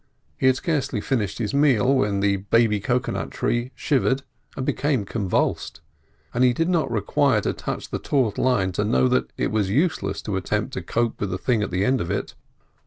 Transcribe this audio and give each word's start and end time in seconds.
He 0.35 0.47
had 0.47 0.55
scarcely 0.55 0.99
finished 0.99 1.37
his 1.37 1.53
meal 1.53 1.93
when 1.93 2.21
the 2.21 2.37
baby 2.37 2.79
cocoa 2.79 3.11
nut 3.11 3.29
tree 3.29 3.69
shivered 3.75 4.23
and 4.57 4.65
became 4.65 5.05
convulsed, 5.05 5.79
and 6.33 6.43
he 6.43 6.53
did 6.53 6.69
not 6.69 6.89
require 6.89 7.39
to 7.41 7.53
touch 7.53 7.91
the 7.91 7.99
taut 7.99 8.39
line 8.39 8.71
to 8.71 8.83
know 8.83 9.07
that 9.09 9.31
it 9.37 9.51
was 9.51 9.69
useless 9.69 10.23
to 10.23 10.37
attempt 10.37 10.73
to 10.73 10.81
cope 10.81 11.21
with 11.21 11.29
the 11.29 11.37
thing 11.37 11.61
at 11.61 11.69
the 11.69 11.85
end 11.85 12.01
of 12.01 12.09
it. 12.09 12.33